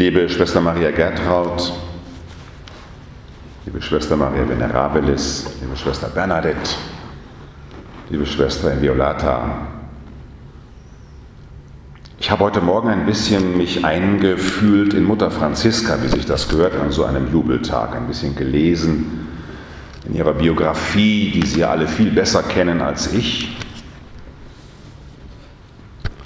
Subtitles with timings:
[0.00, 1.74] Liebe Schwester Maria Gertraud,
[3.66, 6.70] liebe Schwester Maria Venerabilis, liebe Schwester Bernadette,
[8.08, 9.66] liebe Schwester Inviolata,
[12.18, 16.80] ich habe heute Morgen ein bisschen mich eingefühlt in Mutter Franziska, wie sich das gehört
[16.80, 19.28] an so einem Jubeltag, ein bisschen gelesen
[20.08, 23.54] in ihrer Biografie, die Sie alle viel besser kennen als ich.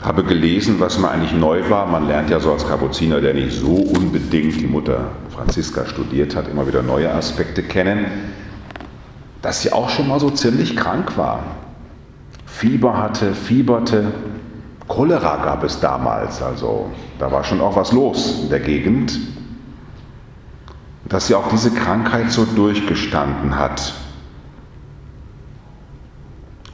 [0.04, 1.86] Habe gelesen, was mir eigentlich neu war.
[1.86, 6.46] Man lernt ja so als Kapuziner, der nicht so unbedingt die Mutter Franziska studiert hat,
[6.46, 8.04] immer wieder neue Aspekte kennen,
[9.40, 11.42] dass sie auch schon mal so ziemlich krank war.
[12.44, 14.12] Fieber hatte, fieberte,
[14.88, 19.18] Cholera gab es damals, also da war schon auch was los in der Gegend,
[21.08, 23.94] dass sie auch diese Krankheit so durchgestanden hat.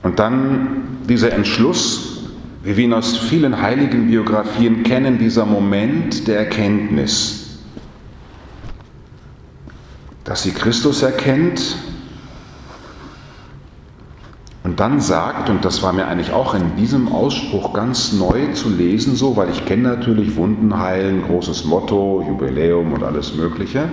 [0.03, 2.20] Und dann dieser Entschluss,
[2.63, 7.59] wie wir ihn aus vielen heiligen Biografien kennen, dieser Moment der Erkenntnis,
[10.25, 11.77] dass sie Christus erkennt
[14.63, 18.69] und dann sagt, und das war mir eigentlich auch in diesem Ausspruch ganz neu zu
[18.69, 23.89] lesen, so, weil ich kenne natürlich Wunden heilen, großes Motto, Jubiläum und alles Mögliche.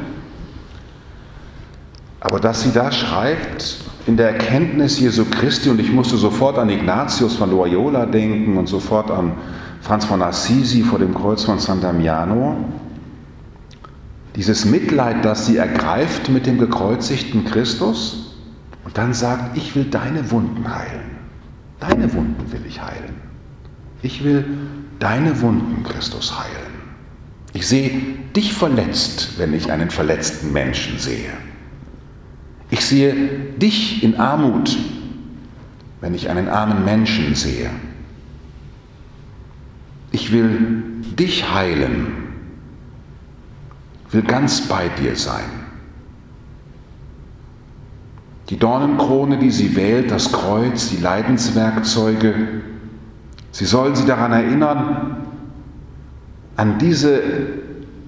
[2.20, 3.78] Aber dass sie da schreibt,
[4.08, 8.68] in der Erkenntnis Jesu Christi, und ich musste sofort an Ignatius von Loyola denken und
[8.68, 9.34] sofort an
[9.82, 12.56] Franz von Assisi vor dem Kreuz von San Damiano,
[14.36, 18.36] dieses Mitleid, das sie ergreift mit dem gekreuzigten Christus,
[18.86, 21.18] und dann sagt, ich will deine Wunden heilen.
[21.80, 23.16] Deine Wunden will ich heilen.
[24.02, 24.46] Ich will
[25.00, 26.78] deine Wunden, Christus, heilen.
[27.54, 27.92] Ich sehe
[28.36, 31.32] dich verletzt, wenn ich einen verletzten Menschen sehe.
[32.70, 33.14] Ich sehe
[33.58, 34.78] dich in Armut,
[36.02, 37.70] wenn ich einen armen Menschen sehe.
[40.12, 40.84] Ich will
[41.18, 42.08] dich heilen,
[44.12, 45.46] will ganz bei dir sein.
[48.50, 52.62] Die Dornenkrone, die sie wählt, das Kreuz, die Leidenswerkzeuge,
[53.52, 55.18] sie soll sie daran erinnern,
[56.56, 57.22] an diese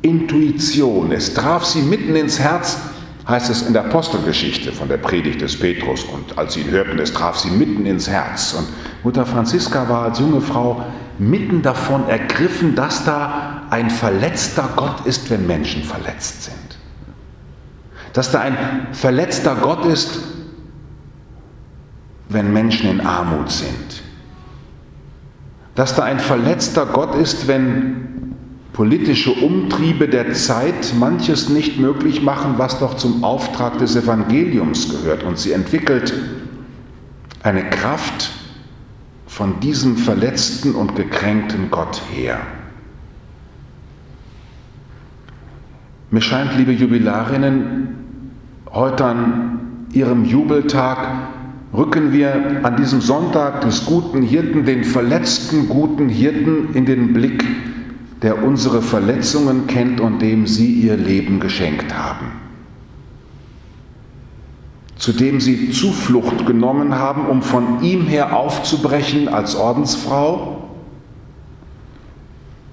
[0.01, 1.11] Intuition.
[1.11, 2.77] Es traf sie mitten ins Herz,
[3.29, 6.03] heißt es in der Apostelgeschichte von der Predigt des Petrus.
[6.03, 8.53] Und als sie ihn hörten, es traf sie mitten ins Herz.
[8.53, 8.67] Und
[9.03, 10.83] Mutter Franziska war als junge Frau
[11.19, 16.69] mitten davon ergriffen, dass da ein verletzter Gott ist, wenn Menschen verletzt sind
[18.13, 20.19] dass da ein verletzter Gott ist,
[22.29, 24.03] wenn Menschen in Armut sind.
[25.75, 28.18] Dass da ein verletzter Gott ist, wenn
[28.73, 35.23] politische Umtriebe der Zeit manches nicht möglich machen, was doch zum Auftrag des Evangeliums gehört.
[35.23, 36.13] Und sie entwickelt
[37.43, 38.31] eine Kraft
[39.27, 42.39] von diesem verletzten und gekränkten Gott her.
[46.11, 47.95] Mir scheint, liebe Jubilarinnen,
[48.71, 49.59] heute an
[49.93, 50.97] Ihrem Jubeltag
[51.73, 57.43] rücken wir an diesem Sonntag des guten Hirten, den verletzten guten Hirten, in den Blick,
[58.21, 62.31] der unsere Verletzungen kennt und dem Sie Ihr Leben geschenkt haben.
[64.97, 70.69] Zu dem Sie Zuflucht genommen haben, um von ihm her aufzubrechen als Ordensfrau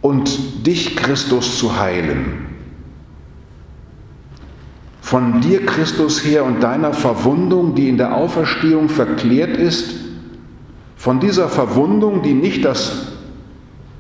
[0.01, 2.47] und dich, Christus, zu heilen
[5.07, 9.95] von dir, Christus, her und deiner Verwundung, die in der Auferstehung verklärt ist,
[10.97, 13.13] von dieser Verwundung, die nicht das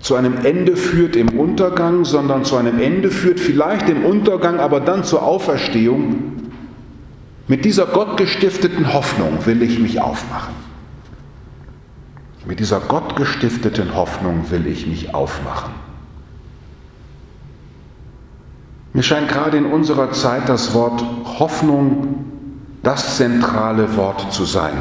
[0.01, 4.81] zu einem Ende führt im Untergang, sondern zu einem Ende führt, vielleicht im Untergang, aber
[4.81, 6.37] dann zur Auferstehung,
[7.49, 10.55] mit dieser gottgestifteten Hoffnung will ich mich aufmachen.
[12.45, 15.73] Mit dieser gottgestifteten Hoffnung will ich mich aufmachen.
[18.93, 21.05] Mir scheint gerade in unserer Zeit das Wort
[21.39, 22.25] Hoffnung
[22.83, 24.75] das zentrale Wort zu sein.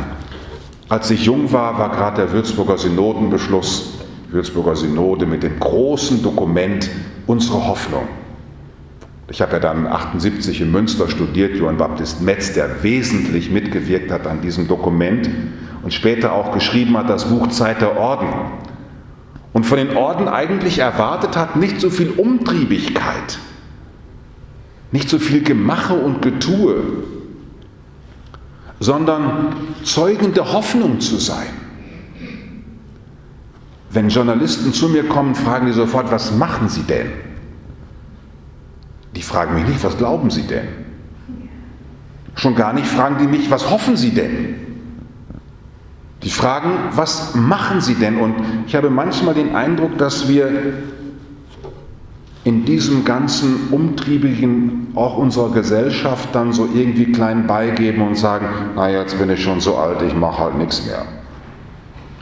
[0.88, 3.95] Als ich jung war, war gerade der Würzburger Synodenbeschluss,
[4.36, 6.90] Würzburger Synode mit dem großen Dokument
[7.26, 8.08] Unsere Hoffnung.
[9.30, 14.28] Ich habe ja dann 78 in Münster studiert, Johann Baptist Metz, der wesentlich mitgewirkt hat
[14.28, 15.28] an diesem Dokument
[15.82, 18.28] und später auch geschrieben hat das Buch Zeit der Orden.
[19.54, 23.40] Und von den Orden eigentlich erwartet hat, nicht so viel Umtriebigkeit,
[24.92, 26.84] nicht so viel Gemache und Getue,
[28.80, 31.65] sondern Zeugen der Hoffnung zu sein.
[33.96, 37.12] Wenn Journalisten zu mir kommen, fragen die sofort, was machen Sie denn?
[39.16, 40.68] Die fragen mich nicht, was glauben Sie denn?
[42.36, 44.56] Schon gar nicht fragen die mich, was hoffen Sie denn?
[46.24, 48.18] Die fragen, was machen Sie denn?
[48.18, 48.36] Und
[48.68, 50.74] ich habe manchmal den Eindruck, dass wir
[52.44, 58.90] in diesem ganzen Umtriebigen auch unserer Gesellschaft dann so irgendwie klein beigeben und sagen, na
[58.90, 61.06] jetzt bin ich schon so alt, ich mache halt nichts mehr.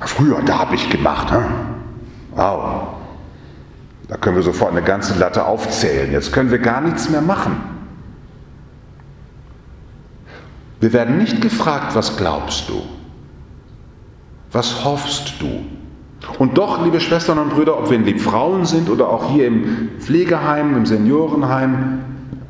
[0.07, 1.31] Früher, da habe ich gemacht.
[1.31, 1.43] Hm?
[2.35, 2.87] Wow.
[4.07, 6.11] Da können wir sofort eine ganze Latte aufzählen.
[6.11, 7.57] Jetzt können wir gar nichts mehr machen.
[10.79, 12.81] Wir werden nicht gefragt, was glaubst du?
[14.51, 15.65] Was hoffst du?
[16.39, 19.89] Und doch, liebe Schwestern und Brüder, ob wir in Liebfrauen sind oder auch hier im
[19.99, 21.99] Pflegeheim, im Seniorenheim,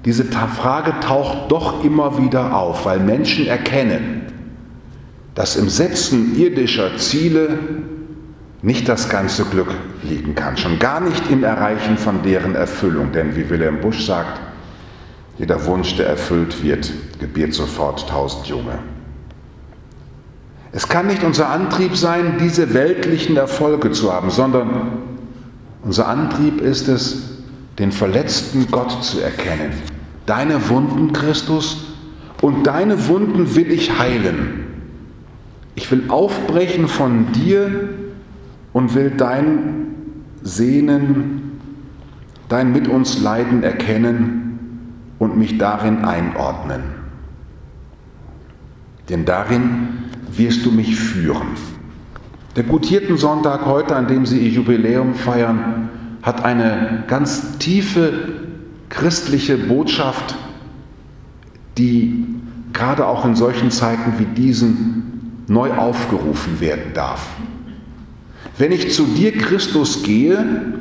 [0.05, 4.32] diese Frage taucht doch immer wieder auf, weil Menschen erkennen,
[5.35, 7.57] dass im Setzen irdischer Ziele
[8.62, 13.12] nicht das ganze Glück liegen kann, schon gar nicht im Erreichen von deren Erfüllung.
[13.12, 14.39] Denn wie Wilhelm Busch sagt,
[15.38, 18.80] jeder Wunsch, der erfüllt wird, gebiert sofort tausend Junge.
[20.71, 25.00] Es kann nicht unser Antrieb sein, diese weltlichen Erfolge zu haben, sondern
[25.83, 27.29] unser Antrieb ist es,
[27.79, 29.74] den verletzten Gott zu erkennen.
[30.25, 31.77] Deine Wunden, Christus,
[32.41, 34.62] und deine Wunden will ich heilen.
[35.75, 37.89] Ich will aufbrechen von dir
[38.73, 39.87] und will dein
[40.41, 41.59] Sehnen,
[42.49, 46.81] dein mit uns Leiden erkennen und mich darin einordnen.
[49.09, 49.87] Denn darin
[50.31, 51.47] wirst du mich führen.
[52.55, 55.89] Der Gutierten-Sonntag heute, an dem Sie Ihr Jubiläum feiern,
[56.21, 58.13] hat eine ganz tiefe
[58.89, 60.35] christliche Botschaft,
[61.77, 62.25] die
[62.73, 64.92] gerade auch in solchen Zeiten wie diesen
[65.47, 67.27] neu aufgerufen werden darf.
[68.57, 70.73] Wenn ich zu dir, Christus, gehe,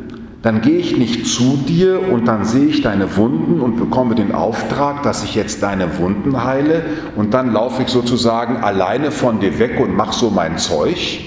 [0.43, 4.33] dann gehe ich nicht zu dir und dann sehe ich deine Wunden und bekomme den
[4.33, 6.85] Auftrag, dass ich jetzt deine Wunden heile
[7.17, 11.21] und dann laufe ich sozusagen alleine von dir weg und mache so mein Zeug.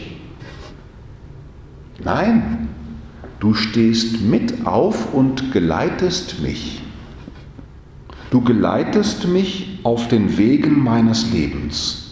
[2.04, 2.68] Nein,
[3.40, 6.82] du stehst mit auf und geleitest mich.
[8.32, 12.05] Du geleitest mich auf den Wegen meines Lebens.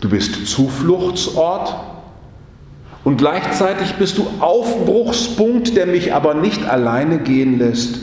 [0.00, 1.74] Du bist Zufluchtsort
[3.04, 8.00] und gleichzeitig bist du Aufbruchspunkt, der mich aber nicht alleine gehen lässt,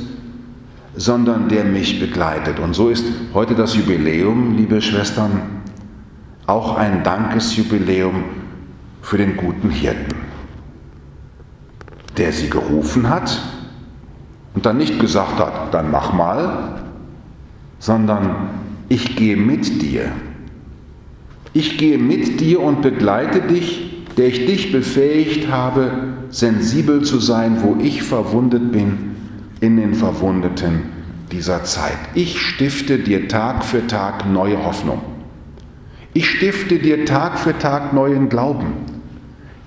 [0.95, 2.59] sondern der mich begleitet.
[2.59, 5.41] Und so ist heute das Jubiläum, liebe Schwestern,
[6.45, 8.23] auch ein Dankesjubiläum
[9.01, 10.15] für den guten Hirten,
[12.17, 13.41] der sie gerufen hat
[14.53, 16.81] und dann nicht gesagt hat, dann mach mal,
[17.79, 18.49] sondern
[18.89, 20.11] ich gehe mit dir.
[21.53, 25.91] Ich gehe mit dir und begleite dich der ich dich befähigt habe,
[26.29, 29.15] sensibel zu sein, wo ich verwundet bin,
[29.59, 30.81] in den Verwundeten
[31.31, 31.97] dieser Zeit.
[32.15, 35.01] Ich stifte dir Tag für Tag neue Hoffnung.
[36.13, 38.73] Ich stifte dir Tag für Tag neuen Glauben.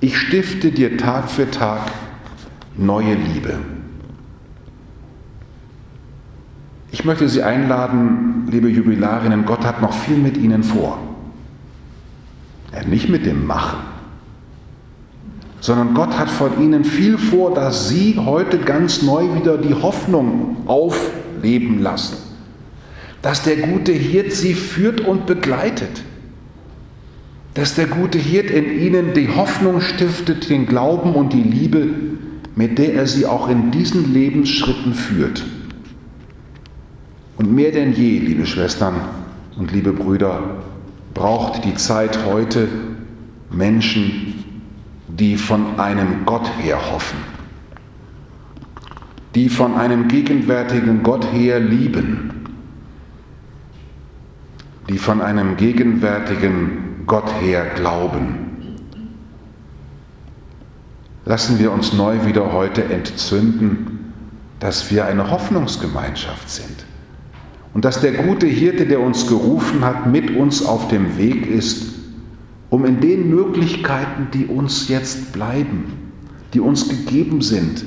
[0.01, 1.93] Ich stifte dir Tag für Tag
[2.77, 3.59] neue Liebe.
[6.91, 11.10] Ich möchte Sie einladen, liebe Jubilarinnen, Gott hat noch viel mit Ihnen vor.
[12.87, 13.79] Nicht mit dem Machen,
[15.61, 20.57] sondern Gott hat von ihnen viel vor, dass sie heute ganz neu wieder die Hoffnung
[20.67, 22.17] aufleben lassen.
[23.23, 26.03] Dass der gute Hirt sie führt und begleitet.
[27.53, 31.89] Dass der gute Hirt in ihnen die Hoffnung stiftet, den Glauben und die Liebe,
[32.57, 35.45] mit der er sie auch in diesen Lebensschritten führt.
[37.37, 38.95] Und mehr denn je, liebe Schwestern
[39.59, 40.57] und liebe Brüder,
[41.15, 42.69] braucht die Zeit heute
[43.51, 44.45] Menschen,
[45.09, 47.19] die von einem Gott her hoffen,
[49.35, 52.45] die von einem gegenwärtigen Gott her lieben,
[54.89, 58.47] die von einem gegenwärtigen Gott her glauben.
[61.25, 64.13] Lassen wir uns neu wieder heute entzünden,
[64.59, 66.85] dass wir eine Hoffnungsgemeinschaft sind
[67.73, 71.95] und dass der gute Hirte, der uns gerufen hat, mit uns auf dem Weg ist,
[72.69, 75.93] um in den Möglichkeiten, die uns jetzt bleiben,
[76.55, 77.85] die uns gegeben sind,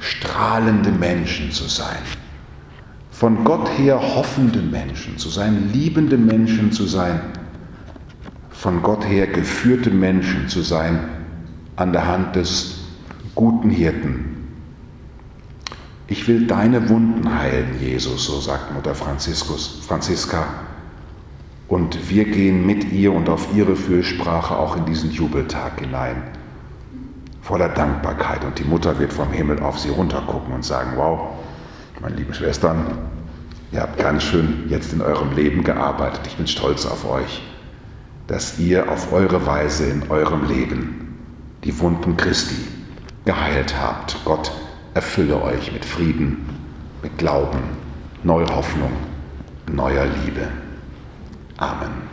[0.00, 1.98] strahlende Menschen zu sein.
[3.10, 7.20] Von Gott her hoffende Menschen zu sein, liebende Menschen zu sein,
[8.50, 11.00] von Gott her geführte Menschen zu sein,
[11.76, 12.80] an der Hand des
[13.34, 14.33] guten Hirten.
[16.14, 20.46] Ich will deine Wunden heilen, Jesus, so sagt Mutter Franziskus, Franziska
[21.66, 26.22] und wir gehen mit ihr und auf ihre Fürsprache auch in diesen Jubeltag hinein,
[27.42, 28.44] voller Dankbarkeit.
[28.44, 31.30] Und die Mutter wird vom Himmel auf sie runtergucken und sagen, wow,
[32.00, 32.96] meine lieben Schwestern,
[33.72, 36.20] ihr habt ganz schön jetzt in eurem Leben gearbeitet.
[36.28, 37.42] Ich bin stolz auf euch,
[38.28, 41.18] dass ihr auf eure Weise in eurem Leben
[41.64, 42.68] die Wunden Christi
[43.24, 44.16] geheilt habt.
[44.24, 44.52] Gott
[44.94, 46.46] erfülle euch mit Frieden,
[47.02, 47.58] mit Glauben,
[48.22, 48.92] neuer Hoffnung,
[49.70, 50.48] neuer Liebe.
[51.56, 52.03] Amen.